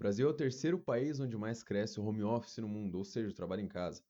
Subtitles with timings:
[0.00, 3.28] Brasil é o terceiro país onde mais cresce o home office no mundo, ou seja,
[3.28, 4.02] o trabalho em casa.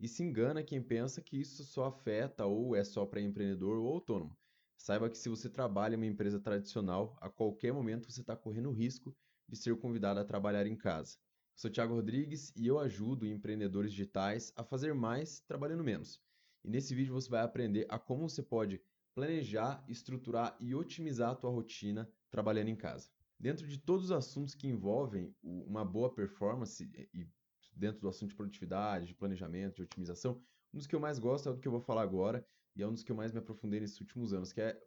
[0.00, 3.86] E se engana quem pensa que isso só afeta ou é só para empreendedor ou
[3.86, 4.34] autônomo.
[4.78, 8.70] Saiba que se você trabalha em uma empresa tradicional, a qualquer momento você está correndo
[8.70, 9.14] o risco
[9.46, 11.18] de ser convidado a trabalhar em casa.
[11.54, 16.18] Sou Thiago Rodrigues e eu ajudo empreendedores digitais a fazer mais trabalhando menos.
[16.64, 18.80] E nesse vídeo você vai aprender a como você pode
[19.14, 23.15] planejar, estruturar e otimizar a tua rotina trabalhando em casa.
[23.38, 27.28] Dentro de todos os assuntos que envolvem uma boa performance e
[27.74, 30.42] dentro do assunto de produtividade, de planejamento, de otimização,
[30.72, 32.86] um dos que eu mais gosto é o que eu vou falar agora e é
[32.86, 34.80] um dos que eu mais me aprofundei nesses últimos anos, que é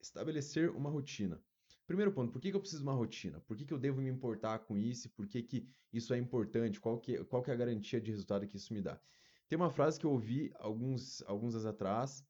[0.00, 1.42] estabelecer uma rotina.
[1.86, 3.40] Primeiro ponto, por que, que eu preciso de uma rotina?
[3.40, 5.08] Por que, que eu devo me importar com isso?
[5.10, 6.80] Por que, que isso é importante?
[6.80, 9.00] Qual que, qual que é a garantia de resultado que isso me dá?
[9.48, 12.24] Tem uma frase que eu ouvi alguns, alguns anos atrás,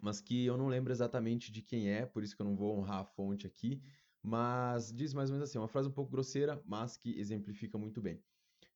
[0.00, 2.78] mas que eu não lembro exatamente de quem é, por isso que eu não vou
[2.78, 3.82] honrar a fonte aqui,
[4.22, 8.00] mas diz mais ou menos assim, uma frase um pouco grosseira, mas que exemplifica muito
[8.00, 8.22] bem.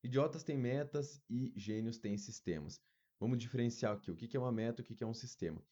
[0.03, 2.81] Idiotas têm metas e gênios têm sistemas.
[3.19, 5.63] Vamos diferenciar aqui o que é uma meta e o que é um sistema.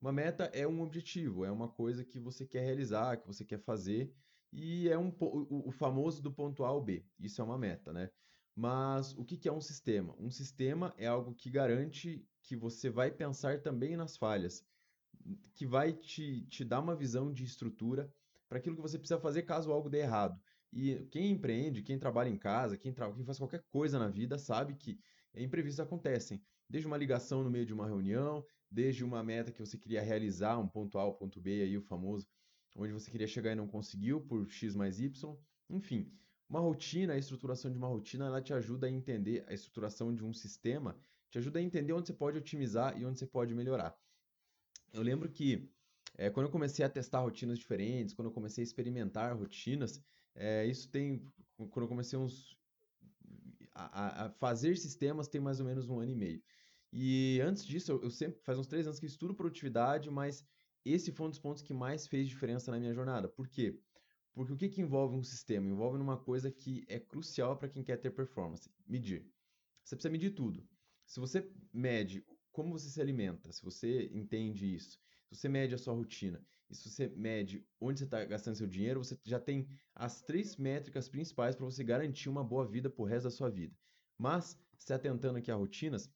[0.00, 3.58] Uma meta é um objetivo, é uma coisa que você quer realizar, que você quer
[3.58, 4.12] fazer,
[4.52, 7.04] e é um, o, o famoso do ponto A ao B.
[7.18, 8.10] Isso é uma meta, né?
[8.54, 10.14] Mas o que é um sistema?
[10.18, 14.64] Um sistema é algo que garante que você vai pensar também nas falhas,
[15.54, 18.12] que vai te, te dar uma visão de estrutura
[18.54, 20.40] para aquilo que você precisa fazer caso algo dê errado.
[20.72, 23.12] E quem empreende, quem trabalha em casa, quem, tra...
[23.12, 24.96] quem faz qualquer coisa na vida, sabe que
[25.34, 26.40] imprevistos acontecem.
[26.70, 30.56] Desde uma ligação no meio de uma reunião, desde uma meta que você queria realizar,
[30.56, 32.28] um ponto A, um ponto B, aí o famoso,
[32.76, 35.36] onde você queria chegar e não conseguiu por X mais Y.
[35.68, 36.12] Enfim,
[36.48, 40.24] uma rotina, a estruturação de uma rotina, ela te ajuda a entender a estruturação de
[40.24, 40.96] um sistema,
[41.28, 43.98] te ajuda a entender onde você pode otimizar e onde você pode melhorar.
[44.92, 45.68] Eu lembro que
[46.16, 50.00] é, quando eu comecei a testar rotinas diferentes, quando eu comecei a experimentar rotinas,
[50.34, 51.22] é, isso tem.
[51.56, 52.56] Quando eu comecei uns,
[53.74, 56.42] a, a, fazer sistemas, tem mais ou menos um ano e meio.
[56.92, 58.40] E antes disso, eu, sempre.
[58.42, 60.44] Faz uns três anos que estudo produtividade, mas
[60.84, 63.28] esse foi um dos pontos que mais fez diferença na minha jornada.
[63.28, 63.78] Por quê?
[64.32, 65.68] Porque o que, que envolve um sistema?
[65.68, 69.26] Envolve uma coisa que é crucial para quem quer ter performance: medir.
[69.84, 70.66] Você precisa medir tudo.
[71.04, 74.98] Se você mede como você se alimenta, se você entende isso,
[75.34, 76.40] se você mede a sua rotina
[76.70, 80.56] e se você mede onde você está gastando seu dinheiro, você já tem as três
[80.56, 83.76] métricas principais para você garantir uma boa vida para o resto da sua vida.
[84.16, 86.10] Mas, se atentando aqui a rotinas,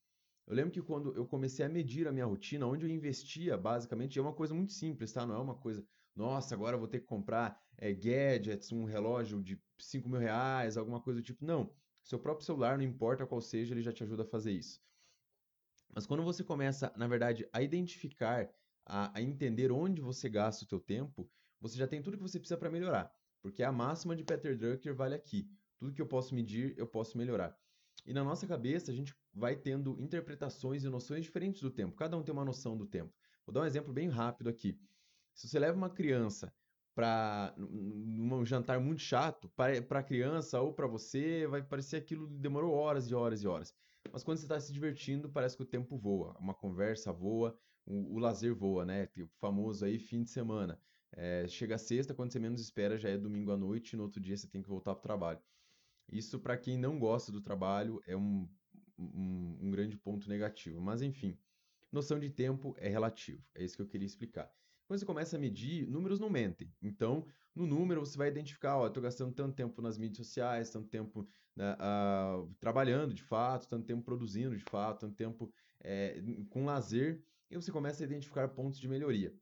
[0.47, 4.19] eu lembro que quando eu comecei a medir a minha rotina, onde eu investia, basicamente,
[4.19, 5.27] é uma coisa muito simples, tá?
[5.27, 9.43] Não é uma coisa, nossa, agora eu vou ter que comprar é, gadgets, um relógio
[9.43, 11.45] de 5 mil reais, alguma coisa do tipo.
[11.45, 11.71] Não.
[12.03, 14.81] Seu próprio celular, não importa qual seja, ele já te ajuda a fazer isso.
[15.95, 18.49] Mas quando você começa, na verdade, a identificar
[18.89, 22.39] a, a entender onde você gasta o teu tempo, você já tem tudo que você
[22.39, 23.13] precisa para melhorar.
[23.43, 25.49] Porque a máxima de Peter Drucker vale aqui.
[25.79, 27.57] Tudo que eu posso medir, eu posso melhorar.
[28.07, 31.95] E na nossa cabeça, a gente vai tendo interpretações e noções diferentes do tempo.
[31.95, 33.13] Cada um tem uma noção do tempo.
[33.47, 34.81] Vou dar um exemplo bem rápido aqui.
[35.35, 36.53] Se você leva uma criança
[36.95, 42.75] para um jantar muito chato, para a criança ou para você, vai parecer aquilo demorou
[42.75, 43.73] horas e horas e horas.
[44.13, 46.37] Mas quando você está se divertindo, parece que o tempo voa.
[46.41, 47.57] Uma conversa voa,
[47.89, 49.09] o, o lazer voa, né?
[49.19, 50.81] O famoso aí fim de semana.
[51.13, 54.21] É, chega sexta, quando você menos espera, já é domingo à noite, e no outro
[54.21, 55.41] dia você tem que voltar para o trabalho.
[56.11, 58.49] Isso, para quem não gosta do trabalho, é um,
[58.99, 60.81] um, um grande ponto negativo.
[60.81, 61.37] Mas, enfim,
[61.91, 63.43] noção de tempo é relativo.
[63.55, 64.51] É isso que eu queria explicar.
[64.87, 66.73] Quando você começa a medir, números não mentem.
[66.83, 70.89] Então, no número, você vai identificar, ó, estou gastando tanto tempo nas mídias sociais, tanto
[70.89, 76.65] tempo né, uh, trabalhando de fato, tanto tempo produzindo de fato, tanto tempo é, com
[76.65, 79.35] lazer e você começa a identificar pontos de melhoria.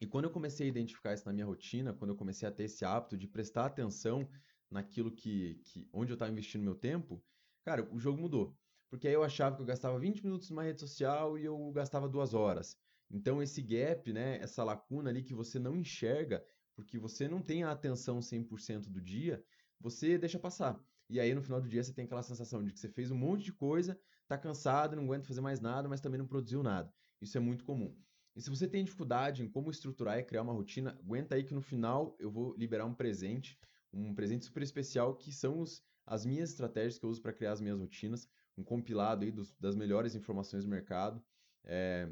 [0.00, 2.64] E quando eu comecei a identificar isso na minha rotina, quando eu comecei a ter
[2.64, 4.28] esse hábito de prestar atenção
[4.70, 7.22] naquilo que, que onde eu estava investindo meu tempo,
[7.64, 8.58] cara, o jogo mudou.
[8.90, 12.08] Porque aí eu achava que eu gastava 20 minutos numa rede social e eu gastava
[12.08, 12.76] duas horas.
[13.10, 16.44] Então esse gap, né, essa lacuna ali que você não enxerga,
[16.74, 19.44] porque você não tem a atenção 100% do dia,
[19.78, 20.82] você deixa passar.
[21.08, 23.16] E aí no final do dia você tem aquela sensação de que você fez um
[23.16, 26.92] monte de coisa, tá cansado, não aguenta fazer mais nada, mas também não produziu nada.
[27.22, 27.96] Isso é muito comum.
[28.34, 31.54] E se você tem dificuldade em como estruturar e criar uma rotina, aguenta aí que
[31.54, 33.58] no final eu vou liberar um presente,
[33.92, 37.52] um presente super especial que são os, as minhas estratégias que eu uso para criar
[37.52, 41.22] as minhas rotinas, um compilado aí dos, das melhores informações do mercado,
[41.64, 42.10] é,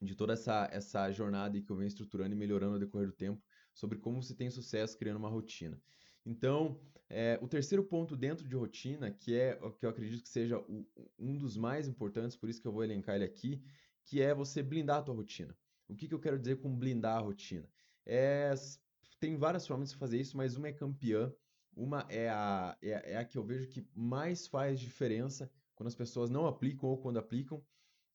[0.00, 3.42] de toda essa, essa jornada que eu venho estruturando e melhorando ao decorrer do tempo,
[3.74, 5.80] sobre como você tem sucesso criando uma rotina.
[6.24, 10.28] Então, é, o terceiro ponto dentro de rotina, que é o que eu acredito que
[10.28, 10.86] seja o,
[11.18, 13.62] um dos mais importantes, por isso que eu vou elencar ele aqui,
[14.04, 15.56] que é você blindar a tua rotina.
[15.88, 17.68] O que, que eu quero dizer com blindar a rotina?
[18.06, 18.52] É,
[19.18, 21.32] tem várias formas de fazer isso, mas uma é campeã,
[21.74, 25.94] Uma é a, é, é a que eu vejo que mais faz diferença quando as
[25.94, 27.64] pessoas não aplicam ou quando aplicam,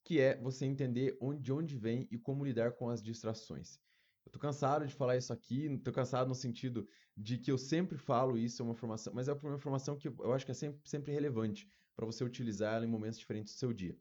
[0.04, 3.80] que é você entender onde, de onde vem e como lidar com as distrações.
[4.26, 7.98] Eu tô cansado de falar isso aqui, tô cansado no sentido de que eu sempre
[7.98, 10.82] falo isso, é uma informação, mas é uma informação que eu acho que é sempre,
[10.88, 13.98] sempre relevante para você utilizar ela em momentos diferentes do seu dia.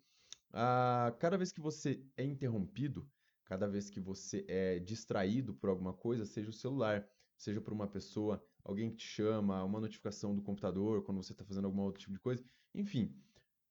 [0.56, 3.10] Ah, cada vez que você é interrompido,
[3.44, 7.88] cada vez que você é distraído por alguma coisa, seja o celular, seja por uma
[7.88, 12.00] pessoa, alguém que te chama, uma notificação do computador, quando você está fazendo algum outro
[12.00, 13.20] tipo de coisa, enfim.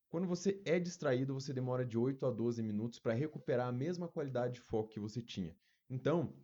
[0.10, 4.10] Quando você é distraído, você demora de 8 a 12 minutos para recuperar a mesma
[4.10, 5.56] qualidade de foco que você tinha.
[5.90, 6.36] Então,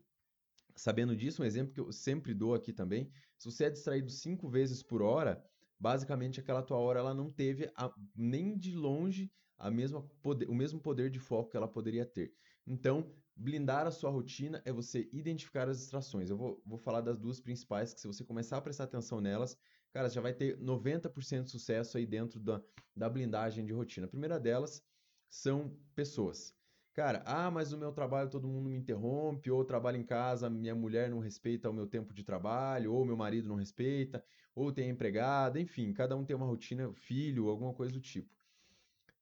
[0.73, 4.47] sabendo disso, um exemplo que eu sempre dou aqui também, se você é distraído cinco
[4.47, 5.43] vezes por hora,
[5.79, 10.55] basicamente aquela tua hora ela não teve a, nem de longe a mesma poder, o
[10.55, 12.33] mesmo poder de foco que ela poderia ter.
[12.65, 16.29] Então, blindar a sua rotina é você identificar as distrações.
[16.29, 19.57] Eu vou, vou falar das duas principais, que se você começar a prestar atenção nelas,
[19.91, 22.61] cara, já vai ter 90% de sucesso aí dentro da,
[22.95, 24.05] da blindagem de rotina.
[24.05, 24.83] A primeira delas
[25.29, 26.55] são pessoas.
[26.93, 30.75] Cara, ah, mas no meu trabalho todo mundo me interrompe, ou trabalho em casa, minha
[30.75, 34.23] mulher não respeita o meu tempo de trabalho, ou meu marido não respeita,
[34.55, 38.35] ou tem empregada, enfim, cada um tem uma rotina, filho, alguma coisa do tipo.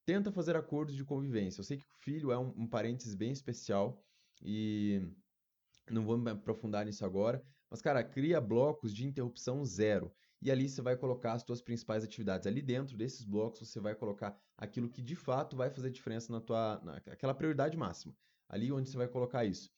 [0.05, 1.59] Tenta fazer acordos de convivência.
[1.59, 4.01] Eu sei que o filho é um, um parênteses bem especial
[4.41, 5.01] e
[5.89, 10.69] não vou me aprofundar nisso agora, mas cara, cria blocos de interrupção zero e ali
[10.69, 12.47] você vai colocar as suas principais atividades.
[12.47, 16.39] Ali dentro desses blocos você vai colocar aquilo que de fato vai fazer diferença na
[16.39, 18.15] tua, naquela prioridade máxima.
[18.47, 19.69] Ali onde você vai colocar isso.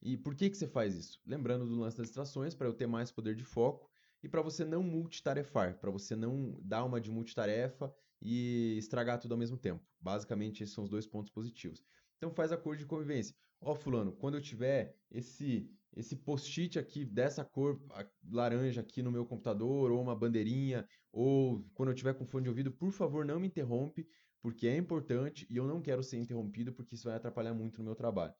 [0.00, 1.20] E por que que você faz isso?
[1.26, 3.90] Lembrando do lance das distrações, para eu ter mais poder de foco
[4.22, 9.32] e para você não multitarefar, para você não dar uma de multitarefa e estragar tudo
[9.32, 9.84] ao mesmo tempo.
[10.00, 11.84] Basicamente, esses são os dois pontos positivos.
[12.16, 13.34] Então faz acordo de convivência.
[13.64, 17.80] Ó, oh, fulano, quando eu tiver esse esse post-it aqui dessa cor
[18.28, 22.48] laranja aqui no meu computador, ou uma bandeirinha, ou quando eu tiver com fone de
[22.48, 24.06] ouvido, por favor, não me interrompe,
[24.42, 27.84] porque é importante e eu não quero ser interrompido, porque isso vai atrapalhar muito no
[27.84, 28.34] meu trabalho.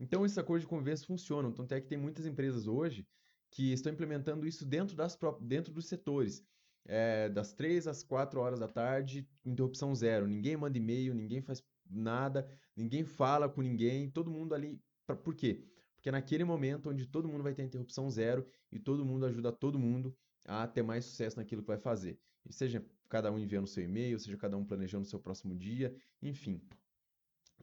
[0.00, 1.52] Então, esse acordo de convivência funciona.
[1.52, 3.06] Tanto é que tem muitas empresas hoje
[3.50, 6.42] que estão implementando isso dentro, das, dentro dos setores.
[6.88, 10.26] É, das 3 às 4 horas da tarde, interrupção zero.
[10.26, 14.80] Ninguém manda e-mail, ninguém faz nada, ninguém fala com ninguém, todo mundo ali.
[15.06, 15.64] Pra, por quê?
[15.94, 19.52] Porque é naquele momento onde todo mundo vai ter interrupção zero e todo mundo ajuda
[19.52, 22.18] todo mundo a ter mais sucesso naquilo que vai fazer.
[22.44, 25.94] E seja cada um enviando seu e-mail, seja cada um planejando o seu próximo dia,
[26.22, 26.60] enfim.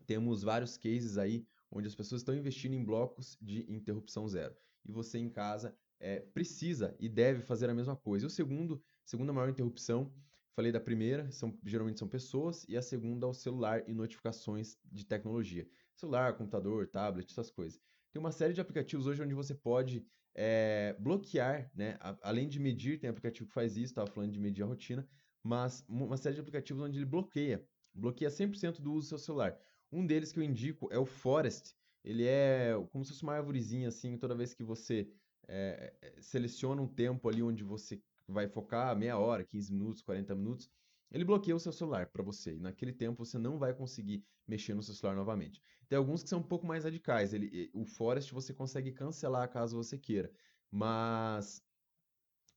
[0.06, 4.56] Temos vários cases aí onde as pessoas estão investindo em blocos de interrupção zero.
[4.86, 8.26] E você em casa é, precisa e deve fazer a mesma coisa.
[8.26, 10.14] E o segundo, segunda maior interrupção,
[10.56, 14.78] falei da primeira, são, geralmente são pessoas, e a segunda é o celular e notificações
[14.92, 15.68] de tecnologia.
[15.96, 17.80] Celular, computador, tablet, essas coisas.
[18.12, 20.06] Tem uma série de aplicativos hoje onde você pode
[20.36, 21.98] é, bloquear, né?
[22.22, 25.08] além de medir, tem aplicativo que faz isso, estava falando de medir a rotina,
[25.44, 29.58] mas uma série de aplicativos onde ele bloqueia, bloqueia 100% do uso do seu celular.
[29.92, 31.76] Um deles que eu indico é o Forest.
[32.04, 35.10] Ele é como se fosse uma árvorezinha assim, toda vez que você
[35.48, 40.70] é, seleciona um tempo ali onde você vai focar, meia hora, 15 minutos, 40 minutos,
[41.12, 42.56] ele bloqueia o seu celular para você.
[42.56, 45.62] E naquele tempo você não vai conseguir mexer no seu celular novamente.
[45.88, 47.34] Tem alguns que são um pouco mais radicais.
[47.34, 50.32] Ele, o Forest você consegue cancelar caso você queira.
[50.72, 51.62] Mas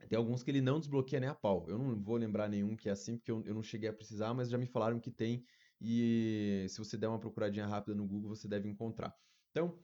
[0.09, 1.67] tem alguns que ele não desbloqueia nem a pau.
[1.69, 4.33] Eu não vou lembrar nenhum que é assim, porque eu, eu não cheguei a precisar,
[4.33, 5.45] mas já me falaram que tem.
[5.81, 9.14] E se você der uma procuradinha rápida no Google, você deve encontrar.
[9.50, 9.79] Então,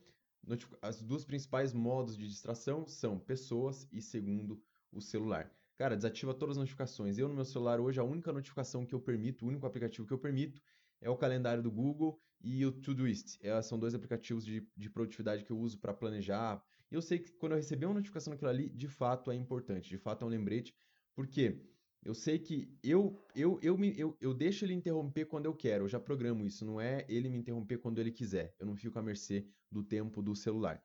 [0.81, 5.51] as duas principais modos de distração são pessoas e segundo o celular.
[5.83, 7.17] Cara, desativa todas as notificações.
[7.17, 10.13] Eu no meu celular hoje, a única notificação que eu permito, o único aplicativo que
[10.13, 10.61] eu permito
[11.01, 13.37] é o calendário do Google e o Todoist.
[13.41, 16.63] É, são dois aplicativos de, de produtividade que eu uso para planejar.
[16.89, 19.89] E eu sei que quando eu receber uma notificação daquilo ali, de fato é importante,
[19.89, 20.73] de fato é um lembrete,
[21.13, 21.59] porque
[22.01, 25.83] eu sei que eu eu, eu, me, eu, eu deixo ele interromper quando eu quero,
[25.83, 28.55] eu já programo isso, não é ele me interromper quando ele quiser.
[28.57, 30.81] Eu não fico à mercê do tempo do celular.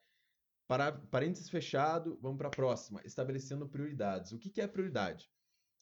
[0.68, 3.00] Para, parênteses fechado, vamos para a próxima.
[3.04, 4.32] Estabelecendo prioridades.
[4.32, 5.28] O que, que é prioridade?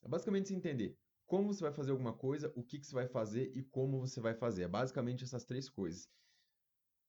[0.01, 3.05] É basicamente você entender como você vai fazer alguma coisa, o que, que você vai
[3.05, 4.63] fazer e como você vai fazer.
[4.63, 6.07] É basicamente essas três coisas.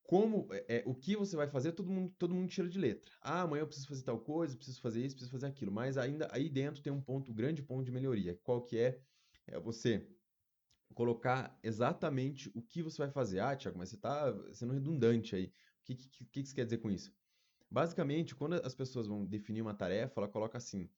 [0.03, 3.11] Como é, é, o que você vai fazer, todo mundo, todo mundo tira de letra.
[3.21, 5.71] Ah, amanhã eu preciso fazer tal coisa, preciso fazer isso, preciso fazer aquilo.
[5.71, 8.37] Mas ainda aí dentro tem um ponto, um grande ponto de melhoria.
[8.43, 9.01] Qual que é?
[9.47, 10.05] É você
[10.93, 13.39] colocar exatamente o que você vai fazer.
[13.39, 15.45] Ah, Tiago, mas você está sendo redundante aí.
[15.45, 15.51] O
[15.85, 17.13] que, que, que, que você quer dizer com isso?
[17.71, 20.89] Basicamente, quando as pessoas vão definir uma tarefa, ela coloca assim: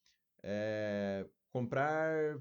[0.44, 2.38] é, comprar,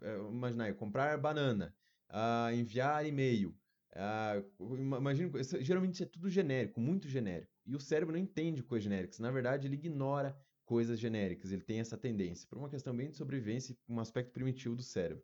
[0.00, 1.74] é, imagina aí, comprar banana,
[2.10, 3.56] uh, enviar e-mail.
[3.94, 7.52] Uh, imagina, geralmente isso é tudo genérico, muito genérico.
[7.64, 9.18] E o cérebro não entende coisas genéricas.
[9.18, 13.16] Na verdade, ele ignora coisas genéricas, ele tem essa tendência, por uma questão bem de
[13.16, 15.22] sobrevivência, um aspecto primitivo do cérebro.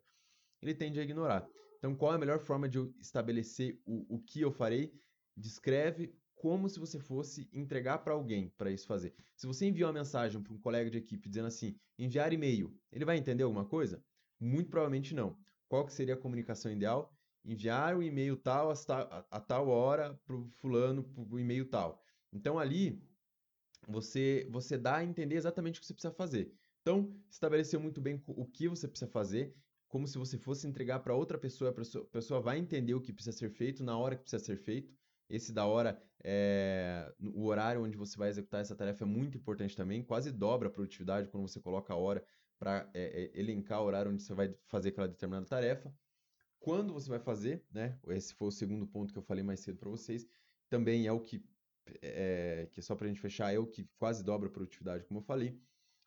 [0.61, 1.47] Ele tende a ignorar.
[1.77, 4.93] Então, qual é a melhor forma de eu estabelecer o, o que eu farei?
[5.35, 9.13] Descreve como se você fosse entregar para alguém para isso fazer.
[9.35, 13.03] Se você enviar uma mensagem para um colega de equipe dizendo assim, enviar e-mail, ele
[13.03, 14.01] vai entender alguma coisa?
[14.39, 15.37] Muito provavelmente não.
[15.67, 17.13] Qual que seria a comunicação ideal?
[17.43, 22.01] Enviar o e-mail tal a, a, tal hora para o fulano, para o e-mail tal.
[22.31, 23.03] Então ali
[23.85, 26.53] você você dá a entender exatamente o que você precisa fazer.
[26.81, 29.53] Então, estabeleceu muito bem o que você precisa fazer,
[29.89, 33.37] como se você fosse entregar para outra pessoa, a pessoa vai entender o que precisa
[33.37, 34.95] ser feito na hora que precisa ser feito.
[35.29, 39.75] Esse da hora, é, o horário onde você vai executar essa tarefa é muito importante
[39.75, 42.25] também, quase dobra a produtividade quando você coloca a hora
[42.57, 45.93] para é, é, elencar o horário onde você vai fazer aquela determinada tarefa.
[46.59, 47.97] Quando você vai fazer, né?
[48.09, 50.27] Esse foi o segundo ponto que eu falei mais cedo para vocês.
[50.67, 51.41] Também é o que,
[52.01, 55.21] é, que só para a gente fechar, é o que quase dobra a produtividade, como
[55.21, 55.57] eu falei.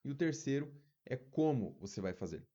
[0.04, 0.70] E o terceiro
[1.06, 2.46] é como você vai fazer.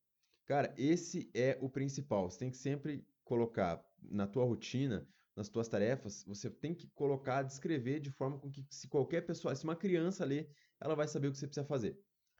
[0.45, 2.29] Cara, esse é o principal.
[2.29, 5.07] Você tem que sempre colocar na tua rotina
[5.37, 9.55] nas tuas tarefas, você tem que colocar, descrever de forma com que se qualquer pessoa,
[9.55, 10.49] se uma criança ler,
[10.81, 11.95] ela vai saber o que você precisa fazer.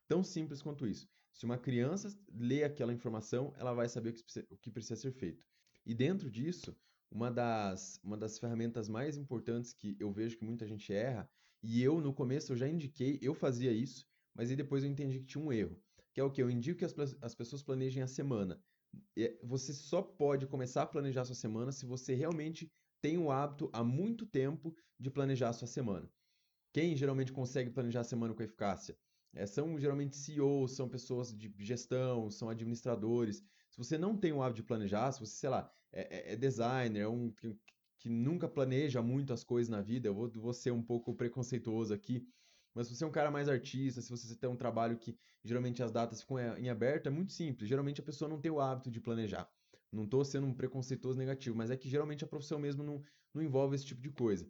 [0.08, 1.08] Tão simples quanto isso.
[1.32, 4.96] Se uma criança lê aquela informação, ela vai saber o que precisa, o que precisa
[4.96, 5.46] ser feito.
[5.86, 6.76] E dentro disso,
[7.12, 11.30] uma das, uma das ferramentas mais importantes que eu vejo que muita gente erra,
[11.62, 15.20] e eu no começo eu já indiquei, eu fazia isso, mas aí depois eu entendi
[15.20, 15.80] que tinha um erro.
[16.16, 16.42] Que é o que?
[16.42, 18.60] Eu indico que as, as pessoas planejem a semana.
[19.44, 22.72] Você só pode começar a planejar a sua semana se você realmente
[23.08, 26.12] tem o hábito há muito tempo de planejar a sua semana.
[26.74, 28.98] Quem geralmente consegue planejar a semana com eficácia?
[29.34, 33.38] É, são geralmente CEOs, são pessoas de gestão, são administradores.
[33.72, 36.36] Se você não tem o hábito de planejar, se você, sei lá, é, é, é
[36.36, 37.58] designer, é um que,
[37.98, 41.94] que, nunca planeja muito as coisas na vida, eu vou, vou ser um pouco preconceituoso
[41.94, 42.28] aqui,
[42.74, 45.82] mas se você é um cara mais artista, se você tem um trabalho que geralmente
[45.82, 47.70] as datas ficam em aberto, é muito simples.
[47.70, 49.50] Geralmente a pessoa não tem o hábito de planejar.
[49.92, 53.02] Não estou sendo um preconceituoso negativo, mas é que geralmente a profissão mesmo não,
[53.34, 54.48] não envolve esse tipo de coisa.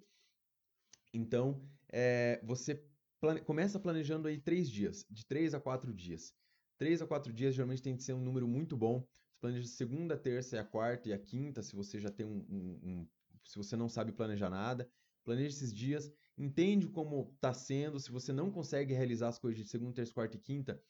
[1.13, 2.83] Então, é, você
[3.19, 3.41] plane...
[3.41, 6.33] começa planejando aí três dias, de três a quatro dias.
[6.77, 8.99] Três a quatro dias geralmente tem que ser um número muito bom.
[9.31, 12.45] Você planeja segunda, terça, e a quarta e a quinta, se você já tem um,
[12.49, 13.07] um, um
[13.43, 14.89] se você não sabe planejar nada.
[15.23, 17.99] Planeja esses dias, entende como está sendo.
[17.99, 20.81] Se você não consegue realizar as coisas de segunda, terça, quarta e quinta,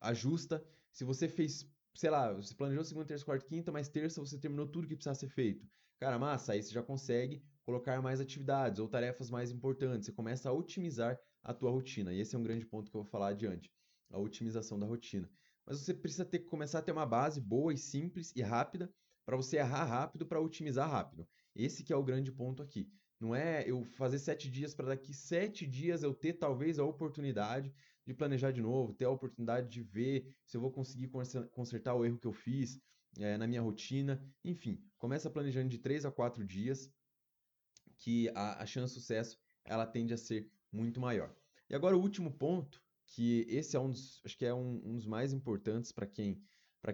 [0.00, 0.64] ajusta.
[0.92, 4.66] Se você fez sei lá, você planejou segunda, terça, quarta, quinta, mas terça você terminou
[4.66, 5.66] tudo que precisava ser feito.
[5.98, 10.06] Cara, massa, aí você já consegue colocar mais atividades ou tarefas mais importantes.
[10.06, 12.12] Você começa a otimizar a tua rotina.
[12.12, 13.70] E esse é um grande ponto que eu vou falar adiante,
[14.10, 15.30] a otimização da rotina.
[15.64, 18.92] Mas você precisa ter começar a ter uma base boa e simples e rápida
[19.24, 21.28] para você errar rápido para otimizar rápido.
[21.54, 22.90] Esse que é o grande ponto aqui.
[23.20, 27.72] Não é eu fazer sete dias para daqui sete dias eu ter talvez a oportunidade
[28.06, 31.08] de planejar de novo, ter a oportunidade de ver se eu vou conseguir
[31.52, 32.80] consertar o erro que eu fiz
[33.18, 34.22] é, na minha rotina.
[34.44, 36.90] Enfim, começa planejando de 3 a 4 dias,
[37.98, 41.34] que a, a chance de sucesso ela tende a ser muito maior.
[41.70, 44.96] E agora o último ponto, que esse é um dos, acho que é um, um
[44.96, 46.42] dos mais importantes para quem,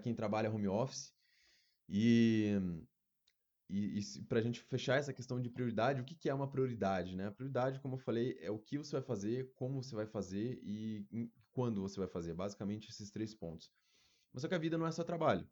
[0.03, 1.15] quem trabalha home office,
[1.89, 2.53] e
[3.69, 6.51] e, e para a gente fechar essa questão de prioridade, o que, que é uma
[6.51, 7.15] prioridade?
[7.15, 7.27] Né?
[7.27, 10.59] A prioridade, como eu falei, é o que você vai fazer, como você vai fazer
[10.63, 12.35] e quando você vai fazer.
[12.35, 13.71] Basicamente, esses três pontos.
[14.33, 15.47] Mas só que a vida não é só trabalho.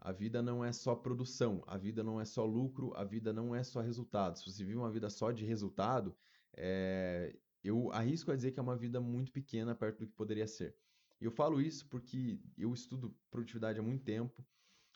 [0.00, 3.54] A vida não é só produção, a vida não é só lucro, a vida não
[3.54, 4.38] é só resultado.
[4.38, 6.16] Se você vive uma vida só de resultado,
[6.56, 7.36] é...
[7.64, 10.76] eu arrisco a dizer que é uma vida muito pequena perto do que poderia ser.
[11.20, 14.46] E eu falo isso porque eu estudo produtividade há muito tempo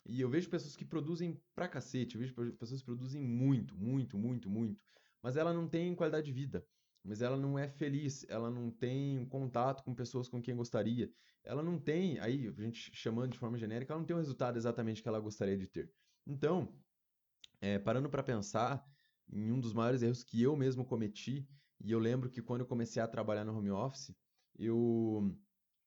[0.05, 4.19] e eu vejo pessoas que produzem pra cacete, eu vejo pessoas que produzem muito, muito,
[4.19, 4.85] muito, muito,
[5.23, 6.67] mas ela não tem qualidade de vida,
[7.05, 11.11] mas ela não é feliz, ela não tem contato com pessoas com quem gostaria,
[11.45, 14.57] ela não tem, aí a gente chamando de forma genérica, ela não tem o resultado
[14.57, 15.93] exatamente que ela gostaria de ter.
[16.27, 16.81] Então,
[17.61, 18.85] é, parando para pensar
[19.33, 21.49] em um dos maiores erros que eu mesmo cometi,
[21.81, 24.15] e eu lembro que quando eu comecei a trabalhar no home office,
[24.59, 25.37] eu,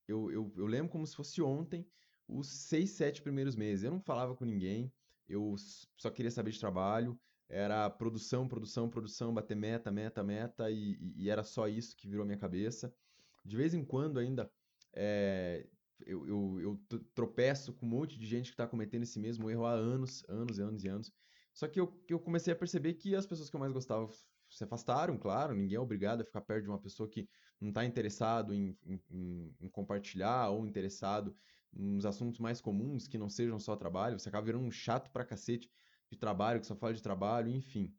[0.07, 1.87] eu, eu, eu lembro como se fosse ontem,
[2.27, 3.83] os seis, sete primeiros meses.
[3.83, 4.91] Eu não falava com ninguém,
[5.27, 5.55] eu
[5.97, 11.29] só queria saber de trabalho, era produção, produção, produção, bater meta, meta, meta, e, e
[11.29, 12.93] era só isso que virou minha cabeça.
[13.43, 14.51] De vez em quando ainda
[14.93, 15.67] é,
[16.05, 19.65] eu, eu, eu, tropeço com um monte de gente que está cometendo esse mesmo erro
[19.65, 21.11] há anos, anos e anos e anos.
[21.53, 24.09] Só que eu, eu comecei a perceber que as pessoas que eu mais gostava
[24.49, 27.27] se afastaram, claro, ninguém é obrigado a ficar perto de uma pessoa que
[27.59, 31.35] não está interessado em, em, em, compartilhar ou interessado
[31.75, 35.25] uns assuntos mais comuns que não sejam só trabalho, você acaba virando um chato pra
[35.25, 35.69] cacete
[36.09, 37.93] de trabalho, que só fala de trabalho, enfim.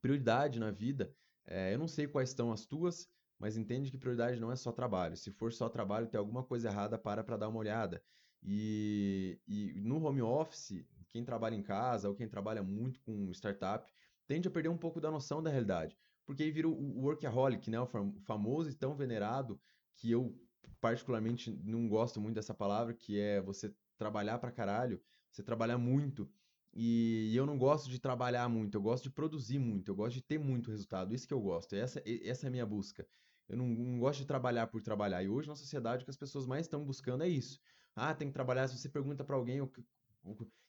[0.00, 3.08] Prioridade na vida, é, eu não sei quais estão as tuas,
[3.38, 5.16] mas entende que prioridade não é só trabalho.
[5.16, 8.02] Se for só trabalho, tem alguma coisa errada, para para dar uma olhada.
[8.42, 13.90] E, e no home office, quem trabalha em casa ou quem trabalha muito com startup
[14.26, 15.96] tende a perder um pouco da noção da realidade.
[16.24, 17.78] Porque aí vira o workaholic, né?
[17.80, 17.86] O
[18.24, 19.60] famoso e tão venerado,
[19.96, 20.36] que eu
[20.80, 26.30] particularmente não gosto muito dessa palavra, que é você trabalhar pra caralho, você trabalhar muito.
[26.72, 30.22] E eu não gosto de trabalhar muito, eu gosto de produzir muito, eu gosto de
[30.22, 31.14] ter muito resultado.
[31.14, 33.06] Isso que eu gosto, essa, essa é a minha busca.
[33.48, 35.22] Eu não, não gosto de trabalhar por trabalhar.
[35.22, 37.58] E hoje na sociedade o que as pessoas mais estão buscando é isso.
[37.94, 38.68] Ah, tem que trabalhar.
[38.68, 39.60] Se você pergunta para alguém,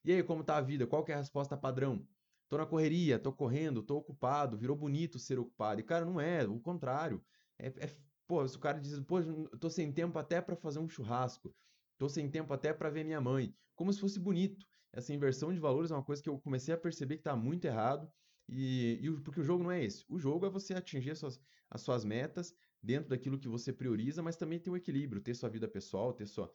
[0.04, 0.86] e aí, como tá a vida?
[0.88, 2.08] Qual que é a resposta padrão?
[2.48, 5.82] Tô na correria, tô correndo, tô ocupado, virou bonito ser ocupado.
[5.82, 7.22] E, cara, não é, o contrário.
[7.58, 7.88] É, é
[8.27, 9.17] pô, se o cara diz, pô,
[9.60, 11.55] tô sem tempo até para fazer um churrasco,
[11.98, 14.65] tô sem tempo até para ver minha mãe, como se fosse bonito.
[14.91, 17.65] Essa inversão de valores é uma coisa que eu comecei a perceber que tá muito
[17.65, 18.12] errado.
[18.50, 20.05] E, e porque o jogo não é esse.
[20.07, 24.24] O jogo é você atingir as suas, as suas metas dentro daquilo que você prioriza,
[24.24, 26.53] mas também ter o equilíbrio, ter sua vida pessoal, ter sua,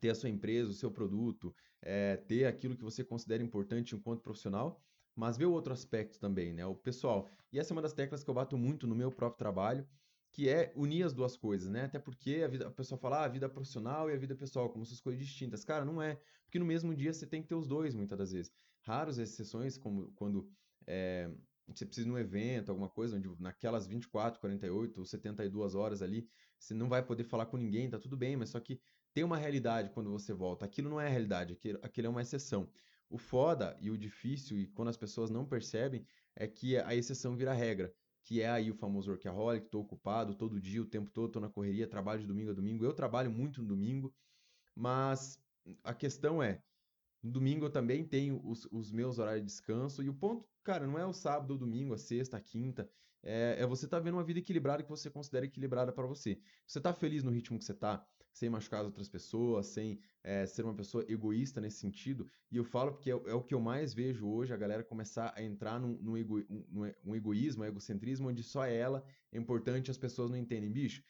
[0.00, 4.22] ter a sua empresa, o seu produto, é, ter aquilo que você considera importante enquanto
[4.22, 4.82] profissional,
[5.14, 6.64] mas ver o outro aspecto também, né?
[6.64, 7.28] O pessoal.
[7.52, 9.86] E essa é uma das teclas que eu bato muito no meu próprio trabalho,
[10.32, 11.84] que é unir as duas coisas, né?
[11.84, 14.70] Até porque a, vida, a pessoa fala ah, a vida profissional e a vida pessoal,
[14.70, 15.64] como se fossem coisas distintas.
[15.64, 16.20] Cara, não é.
[16.44, 18.52] Porque no mesmo dia você tem que ter os dois, muitas das vezes.
[18.82, 20.48] Raras exceções, como quando
[20.86, 21.30] é,
[21.66, 26.28] você precisa de um evento, alguma coisa, onde naquelas 24, 48 ou 72 horas ali,
[26.58, 28.80] você não vai poder falar com ninguém, tá tudo bem, mas só que
[29.12, 30.64] tem uma realidade quando você volta.
[30.64, 32.68] Aquilo não é realidade, aquilo, aquilo é uma exceção.
[33.08, 36.06] O foda e o difícil, e quando as pessoas não percebem,
[36.36, 37.92] é que a exceção vira regra.
[38.30, 41.48] Que é aí o famoso workaholic, tô ocupado todo dia, o tempo todo, tô na
[41.48, 42.84] correria, trabalho de domingo a domingo.
[42.84, 44.14] Eu trabalho muito no domingo,
[44.72, 45.42] mas
[45.82, 46.62] a questão é,
[47.20, 50.86] no domingo eu também tenho os, os meus horários de descanso, e o ponto, cara,
[50.86, 52.88] não é o sábado ou domingo, a sexta, a quinta,
[53.20, 56.40] é, é você tá vendo uma vida equilibrada que você considera equilibrada para você.
[56.64, 58.06] Você tá feliz no ritmo que você tá?
[58.32, 62.26] Sem machucar as outras pessoas, sem é, ser uma pessoa egoísta nesse sentido.
[62.50, 65.32] E eu falo porque é, é, o que eu mais vejo hoje, a galera começar
[65.36, 66.38] a entrar num, num, ego,
[67.14, 70.70] egoísmo, um egocentrismo, onde só ela é importante as pessoas não entendem.
[70.70, 71.02] Bicho,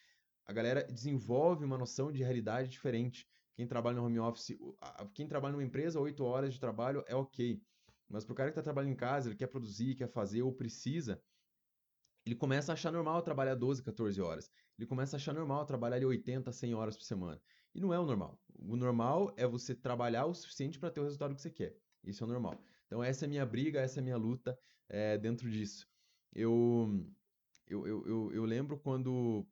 [0.46, 3.28] a galera desenvolve uma noção de realidade diferente.
[3.54, 4.58] Quem trabalha no home office,
[5.14, 7.62] quem trabalha numa empresa, oito horas de trabalho é ok.
[8.08, 10.52] Mas para o cara que está trabalhando em casa, ele quer produzir, quer fazer ou
[10.52, 11.22] precisa,
[12.26, 14.50] ele começa a achar normal trabalhar 12, 14 horas.
[14.80, 17.38] Ele começa a achar normal trabalhar 80, 100 horas por semana.
[17.74, 18.40] E não é o normal.
[18.58, 21.76] O normal é você trabalhar o suficiente para ter o resultado que você quer.
[22.02, 22.58] Isso é o normal.
[22.86, 25.86] Então, essa é a minha briga, essa é a minha luta é, dentro disso.
[26.32, 27.06] Eu,
[27.66, 29.46] eu, eu, eu, eu lembro quando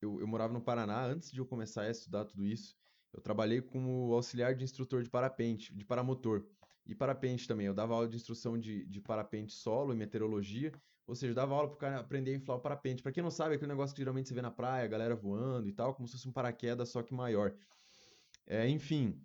[0.00, 2.76] eu, eu morava no Paraná, antes de eu começar a estudar tudo isso,
[3.12, 6.46] eu trabalhei como auxiliar de instrutor de parapente, de paramotor.
[6.86, 7.66] E parapente também.
[7.66, 10.72] Eu dava aula de instrução de, de parapente solo e meteorologia.
[11.08, 13.02] Ou seja, dava aula pro cara aprender a inflar o parapente.
[13.02, 15.66] Para quem não sabe, é aquele negócio que geralmente você vê na praia, galera voando
[15.66, 17.56] e tal, como se fosse um paraquedas, só que maior.
[18.46, 19.18] É, enfim,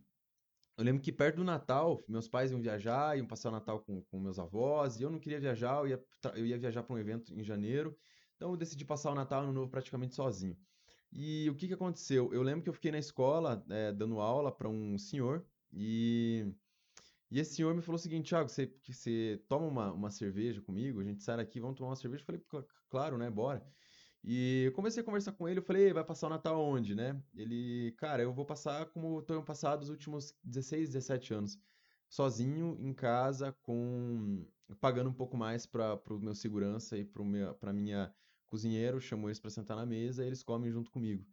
[0.78, 4.02] eu lembro que perto do Natal, meus pais iam viajar, iam passar o Natal com,
[4.04, 6.98] com meus avós, e eu não queria viajar, eu ia, eu ia viajar para um
[6.98, 7.98] evento em janeiro,
[8.38, 10.58] então eu decidi passar o Natal o Ano Novo praticamente sozinho.
[11.12, 12.34] E o que, que aconteceu?
[12.34, 16.46] Eu lembro que eu fiquei na escola é, dando aula para um senhor, e
[17.34, 21.02] e esse senhor me falou o seguinte, Thiago, você, você toma uma, uma cerveja comigo,
[21.02, 22.22] a gente sai daqui, vamos tomar uma cerveja?
[22.22, 22.42] Eu falei,
[22.92, 23.66] claro, né, bora.
[24.24, 27.20] E eu comecei a conversar com ele, eu falei, vai passar o Natal onde, né?
[27.34, 31.60] Ele, cara, eu vou passar como eu tenho passado os últimos 16, 17 anos,
[32.08, 34.46] sozinho, em casa, com
[34.80, 37.04] pagando um pouco mais para o meu segurança e
[37.60, 38.14] para minha
[38.46, 41.26] cozinheiro, chamo eles para sentar na mesa e eles comem junto comigo.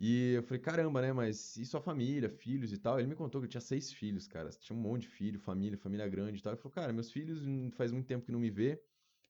[0.00, 1.12] E eu falei, caramba, né?
[1.12, 2.98] Mas e sua família, filhos e tal?
[3.00, 4.48] Ele me contou que eu tinha seis filhos, cara.
[4.50, 6.52] Tinha um monte de filho, família, família grande e tal.
[6.52, 7.40] Ele falou, cara, meus filhos
[7.74, 8.80] faz muito tempo que não me vê.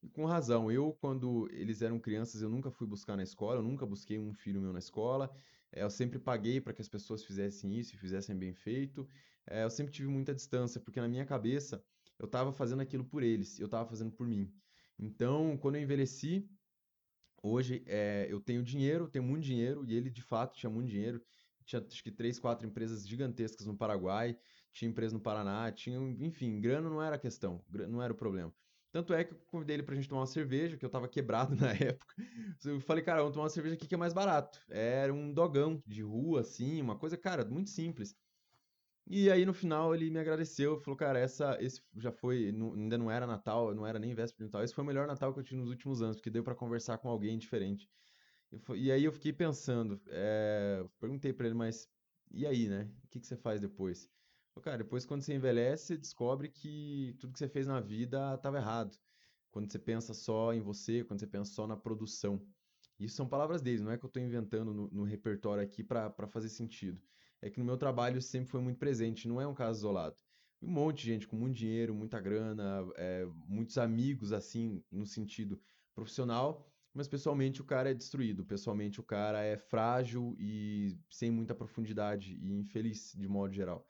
[0.01, 0.71] E com razão.
[0.71, 4.33] Eu, quando eles eram crianças, eu nunca fui buscar na escola, eu nunca busquei um
[4.33, 5.29] filho meu na escola.
[5.71, 9.07] É, eu sempre paguei para que as pessoas fizessem isso e fizessem bem feito.
[9.47, 11.83] É, eu sempre tive muita distância, porque na minha cabeça
[12.17, 14.53] eu estava fazendo aquilo por eles, eu estava fazendo por mim.
[14.97, 16.49] Então, quando eu envelheci,
[17.43, 21.23] Hoje é, eu tenho dinheiro, tenho muito dinheiro, e ele de fato tinha muito dinheiro.
[21.65, 24.37] Tinha acho que três, quatro empresas gigantescas no Paraguai,
[24.71, 28.53] tinha empresa no Paraná, tinha, enfim, grana não era a questão, não era o problema.
[28.91, 31.53] Tanto é que eu convidei ele pra gente tomar uma cerveja, que eu tava quebrado
[31.55, 32.15] na época.
[32.65, 34.59] Eu falei, cara, vamos tomar uma cerveja aqui que é mais barato.
[34.69, 38.15] Era um dogão de rua, assim, uma coisa, cara, muito simples.
[39.09, 42.97] E aí no final ele me agradeceu, falou, cara, essa, esse já foi, não, ainda
[42.97, 45.39] não era Natal, não era nem véspera de Natal, esse foi o melhor Natal que
[45.39, 47.89] eu tive nos últimos anos, porque deu para conversar com alguém diferente.
[48.51, 51.89] E, e aí eu fiquei pensando, é, perguntei para ele, mas
[52.31, 52.83] e aí, né?
[53.03, 54.07] O que, que você faz depois?
[54.53, 58.35] Falei, cara, depois quando você envelhece, você descobre que tudo que você fez na vida
[58.35, 58.95] estava errado.
[59.51, 62.45] Quando você pensa só em você, quando você pensa só na produção.
[62.99, 66.27] Isso são palavras deles, não é que eu estou inventando no, no repertório aqui para
[66.27, 67.01] fazer sentido.
[67.41, 70.17] É que no meu trabalho sempre foi muito presente, não é um caso isolado.
[70.61, 75.59] Um monte de gente com muito dinheiro, muita grana, é, muitos amigos, assim, no sentido
[75.95, 81.55] profissional, mas pessoalmente o cara é destruído, pessoalmente o cara é frágil e sem muita
[81.55, 83.85] profundidade e infeliz de modo geral.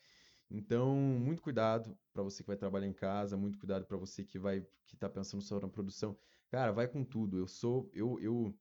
[0.49, 4.39] Então, muito cuidado para você que vai trabalhar em casa, muito cuidado para você que
[4.39, 6.17] vai que está pensando só na produção.
[6.49, 7.37] Cara, vai com tudo.
[7.37, 8.57] Eu sou eu, eu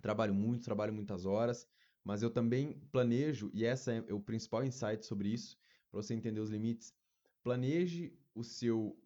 [0.00, 1.66] trabalho muito, trabalho muitas horas,
[2.06, 5.58] mas eu também planejo e essa é o principal insight sobre isso,
[5.90, 6.94] para você entender os limites.
[7.42, 8.96] Planeje o seu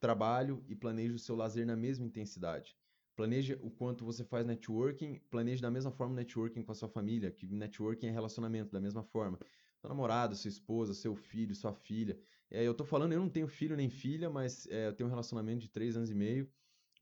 [0.00, 2.74] trabalho e planeje o seu lazer na mesma intensidade.
[3.14, 7.30] Planeje o quanto você faz networking, planeje da mesma forma networking com a sua família,
[7.30, 9.38] que networking é relacionamento, da mesma forma.
[9.78, 12.18] Seu namorado, sua esposa, seu filho, sua filha.
[12.50, 15.10] É, eu tô falando, eu não tenho filho nem filha, mas é, eu tenho um
[15.10, 16.50] relacionamento de três anos e meio.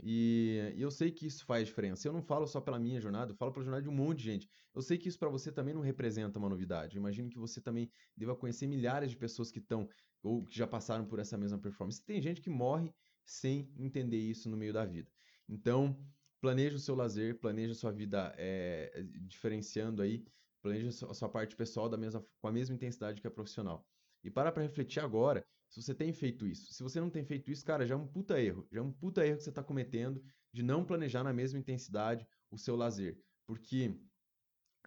[0.03, 2.07] E, e, eu sei que isso faz diferença.
[2.09, 4.25] Eu não falo só pela minha jornada, eu falo pela jornada de um monte de
[4.25, 4.49] gente.
[4.75, 6.97] Eu sei que isso para você também não representa uma novidade.
[6.97, 9.89] Eu imagino que você também deva conhecer milhares de pessoas que estão
[10.23, 12.03] ou que já passaram por essa mesma performance.
[12.03, 12.93] Tem gente que morre
[13.25, 15.11] sem entender isso no meio da vida.
[15.49, 15.99] Então,
[16.41, 20.25] planeje o seu lazer, planeje a sua vida é, diferenciando aí,
[20.63, 23.87] planeje a sua parte pessoal da mesma, com a mesma intensidade que a profissional.
[24.23, 26.73] E para para refletir agora se você tem feito isso.
[26.73, 28.67] Se você não tem feito isso, cara, já é um puta erro.
[28.71, 32.27] Já é um puta erro que você está cometendo de não planejar na mesma intensidade
[32.51, 33.19] o seu lazer.
[33.47, 33.97] Porque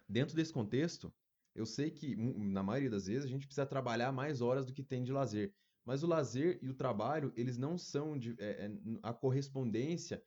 [0.08, 1.12] dentro desse contexto,
[1.54, 4.82] eu sei que na maioria das vezes a gente precisa trabalhar mais horas do que
[4.82, 5.52] tem de lazer.
[5.84, 8.70] Mas o lazer e o trabalho, eles não são de, é,
[9.02, 10.22] a correspondência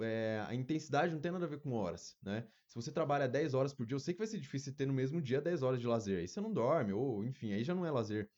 [0.00, 2.46] é, a intensidade não tem nada a ver com horas, né?
[2.66, 4.92] Se você trabalha 10 horas por dia, eu sei que vai ser difícil ter no
[4.92, 6.20] mesmo dia 10 horas de lazer.
[6.20, 8.30] Aí você não dorme, ou enfim, aí já não é lazer.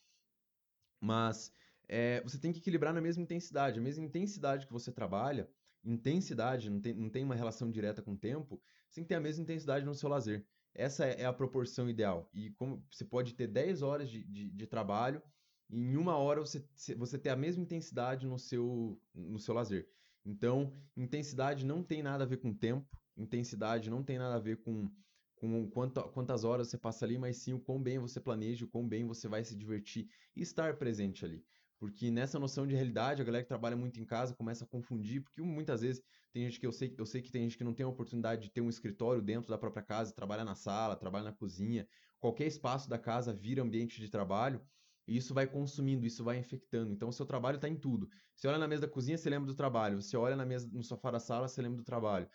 [1.00, 1.52] Mas
[1.88, 3.78] é, você tem que equilibrar na mesma intensidade.
[3.78, 5.48] A mesma intensidade que você trabalha,
[5.84, 9.14] intensidade, não tem, não tem uma relação direta com o tempo, você tem que ter
[9.14, 10.44] a mesma intensidade no seu lazer.
[10.74, 12.28] Essa é, é a proporção ideal.
[12.34, 15.22] E como você pode ter 10 horas de, de, de trabalho,
[15.68, 16.64] e em uma hora você,
[16.96, 19.88] você ter a mesma intensidade no seu, no seu lazer.
[20.24, 24.58] Então, intensidade não tem nada a ver com tempo, intensidade não tem nada a ver
[24.58, 24.90] com,
[25.36, 28.68] com quanto, quantas horas você passa ali, mas sim o quão bem você planeja, o
[28.68, 31.44] quão bem você vai se divertir e estar presente ali.
[31.78, 35.22] Porque nessa noção de realidade, a galera que trabalha muito em casa começa a confundir,
[35.22, 37.74] porque muitas vezes tem gente que eu sei, eu sei que tem gente que não
[37.74, 41.24] tem a oportunidade de ter um escritório dentro da própria casa, trabalha na sala, trabalha
[41.24, 41.86] na cozinha,
[42.18, 44.66] qualquer espaço da casa vira ambiente de trabalho.
[45.06, 46.92] E isso vai consumindo, isso vai infectando.
[46.92, 48.08] Então, o seu trabalho está em tudo.
[48.34, 50.02] Você olha na mesa da cozinha, você lembra do trabalho.
[50.02, 52.28] Você olha na mesa, no sofá da sala, você lembra do trabalho.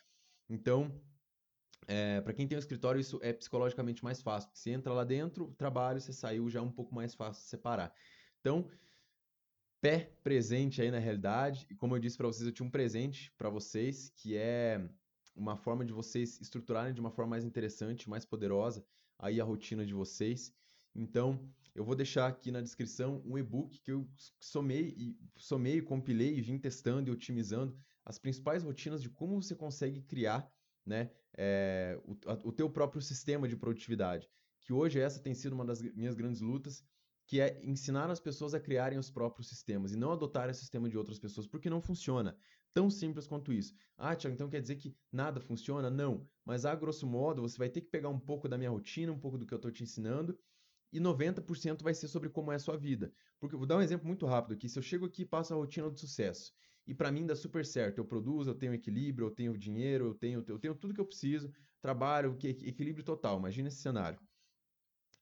[0.48, 1.02] Então,
[1.92, 4.48] é, para quem tem um escritório, isso é psicologicamente mais fácil.
[4.54, 7.92] Você entra lá dentro, trabalho, você saiu, já é um pouco mais fácil separar.
[8.40, 8.66] Então,
[9.78, 11.66] pé presente aí na realidade.
[11.68, 14.88] E como eu disse para vocês, eu tinha um presente para vocês, que é
[15.36, 18.82] uma forma de vocês estruturarem de uma forma mais interessante, mais poderosa
[19.18, 20.50] aí a rotina de vocês.
[20.94, 24.08] Então, eu vou deixar aqui na descrição um e-book que eu
[24.40, 29.54] somei e somei, compilei e vim testando e otimizando as principais rotinas de como você
[29.54, 30.50] consegue criar
[30.86, 34.28] né, é, o, a, o teu próprio sistema de produtividade.
[34.60, 36.84] Que hoje essa tem sido uma das minhas grandes lutas,
[37.26, 40.88] que é ensinar as pessoas a criarem os próprios sistemas e não adotarem o sistema
[40.88, 42.36] de outras pessoas, porque não funciona.
[42.74, 43.74] Tão simples quanto isso.
[43.96, 45.90] Ah, Tiago, então quer dizer que nada funciona?
[45.90, 46.26] Não.
[46.44, 49.18] Mas a grosso modo, você vai ter que pegar um pouco da minha rotina, um
[49.18, 50.38] pouco do que eu estou te ensinando
[50.92, 53.12] e 90% vai ser sobre como é a sua vida.
[53.40, 54.68] Porque vou dar um exemplo muito rápido aqui.
[54.68, 56.52] Se eu chego aqui e passo a rotina do sucesso,
[56.86, 60.14] e para mim dá super certo, eu produzo, eu tenho equilíbrio, eu tenho dinheiro, eu
[60.14, 63.38] tenho, eu tenho tudo que eu preciso, trabalho, equilíbrio total.
[63.38, 64.18] Imagina esse cenário.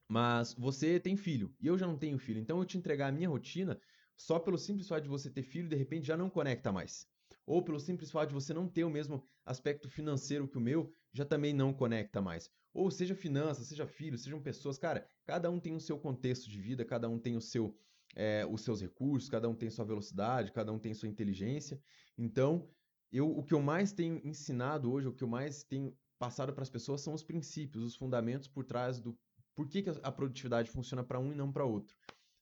[0.09, 2.41] Mas você tem filho, e eu já não tenho filho.
[2.41, 3.81] Então eu te entregar a minha rotina,
[4.17, 7.07] só pelo simples fato de você ter filho, de repente já não conecta mais.
[7.47, 10.93] Ou pelo simples fato de você não ter o mesmo aspecto financeiro que o meu,
[11.13, 12.51] já também não conecta mais.
[12.73, 16.61] Ou seja finanças, seja filhos, sejam pessoas, cara, cada um tem o seu contexto de
[16.61, 17.77] vida, cada um tem o seu,
[18.15, 21.81] é, os seus recursos, cada um tem sua velocidade, cada um tem sua inteligência.
[22.17, 22.69] Então,
[23.13, 26.63] eu, o que eu mais tenho ensinado hoje, o que eu mais tenho passado para
[26.63, 29.19] as pessoas são os princípios, os fundamentos por trás do
[29.55, 31.95] por que, que a produtividade funciona para um e não para outro.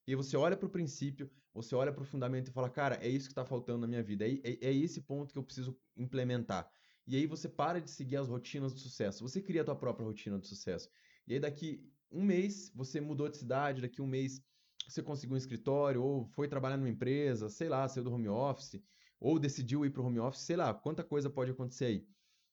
[0.07, 3.09] E você olha para o princípio, você olha para o fundamento e fala, cara, é
[3.09, 5.76] isso que está faltando na minha vida, é, é, é esse ponto que eu preciso
[5.96, 6.70] implementar.
[7.07, 9.26] E aí você para de seguir as rotinas do sucesso.
[9.26, 10.90] Você cria a tua própria rotina do sucesso.
[11.26, 14.42] E aí daqui um mês você mudou de cidade, daqui um mês
[14.88, 18.83] você conseguiu um escritório, ou foi trabalhar numa empresa, sei lá, saiu do home office,
[19.20, 22.07] ou decidiu ir para o home office, sei lá, quanta coisa pode acontecer aí.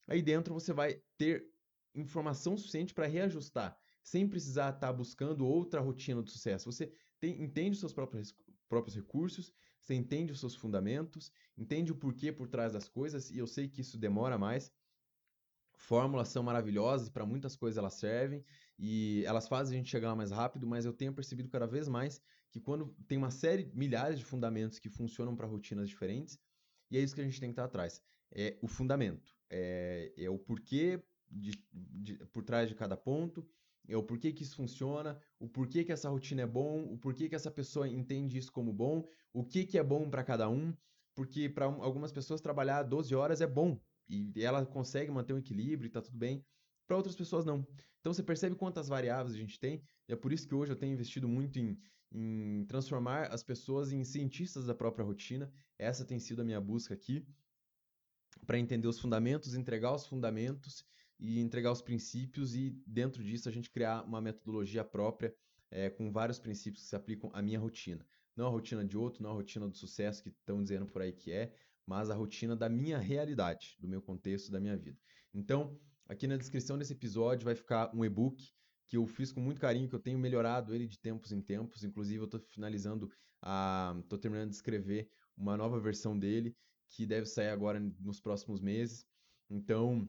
[0.08, 1.48] Aí dentro você vai ter
[1.96, 6.72] informação suficiente para reajustar, sem precisar estar tá buscando outra rotina do sucesso.
[6.72, 8.36] Você tem, entende os seus próprios,
[8.68, 13.38] próprios recursos, você entende os seus fundamentos, entende o porquê por trás das coisas, e
[13.38, 14.72] eu sei que isso demora mais.
[15.78, 18.44] Fórmulas são maravilhosas, para muitas coisas elas servem
[18.78, 21.88] e elas fazem a gente chegar lá mais rápido, mas eu tenho percebido cada vez
[21.88, 26.40] mais que quando tem uma série, milhares de fundamentos que funcionam para rotinas diferentes,
[26.90, 28.02] e é isso que a gente tem que estar atrás.
[28.32, 33.48] É o fundamento, é, é o porquê de, de, por trás de cada ponto,
[33.88, 37.30] é o porquê que isso funciona, o porquê que essa rotina é bom, o porquê
[37.30, 40.74] que essa pessoa entende isso como bom, o que, que é bom para cada um,
[41.14, 45.88] porque para algumas pessoas trabalhar 12 horas é bom e ela consegue manter um equilíbrio
[45.88, 46.44] e está tudo bem,
[46.88, 47.68] para outras pessoas não.
[48.00, 50.76] Então você percebe quantas variáveis a gente tem, e é por isso que hoje eu
[50.76, 51.78] tenho investido muito em,
[52.12, 55.52] em transformar as pessoas em cientistas da própria rotina.
[55.78, 57.26] Essa tem sido a minha busca aqui,
[58.46, 60.86] para entender os fundamentos, entregar os fundamentos
[61.20, 65.34] e entregar os princípios e dentro disso a gente criar uma metodologia própria
[65.72, 68.06] é, com vários princípios que se aplicam à minha rotina.
[68.36, 71.14] Não a rotina de outro, não a rotina do sucesso que estão dizendo por aí
[71.14, 71.54] que é,
[71.86, 75.00] mas a rotina da minha realidade, do meu contexto, da minha vida.
[75.34, 78.54] Então, aqui na descrição desse episódio vai ficar um e-book
[78.88, 81.84] que eu fiz com muito carinho, que eu tenho melhorado ele de tempos em tempos.
[81.84, 83.12] Inclusive, eu estou finalizando,
[84.02, 86.56] estou terminando de escrever uma nova versão dele,
[86.90, 89.06] que deve sair agora nos próximos meses.
[89.50, 90.08] Então,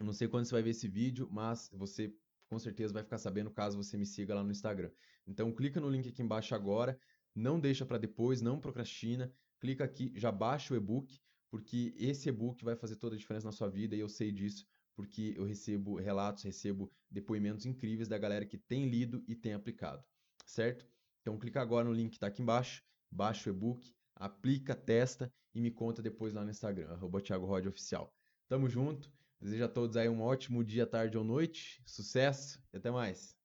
[0.00, 2.14] eu não sei quando você vai ver esse vídeo, mas você
[2.48, 4.90] com certeza vai ficar sabendo caso você me siga lá no Instagram.
[5.26, 6.98] Então clica no link aqui embaixo agora,
[7.34, 11.18] não deixa para depois, não procrastina, clica aqui, já baixa o e-book,
[11.50, 14.66] porque esse e-book vai fazer toda a diferença na sua vida e eu sei disso,
[14.94, 20.04] porque eu recebo relatos, recebo depoimentos incríveis da galera que tem lido e tem aplicado,
[20.44, 20.86] certo?
[21.20, 25.60] Então clica agora no link que está aqui embaixo, baixa o e-book, aplica, testa e
[25.60, 28.12] me conta depois lá no Instagram, arroba Thiago Rod Oficial.
[28.48, 29.10] Tamo junto!
[29.40, 33.41] Desejo a todos aí um ótimo dia, tarde ou noite, sucesso e até mais!